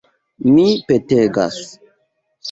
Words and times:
Mi 0.53 0.63
petegas! 0.87 1.59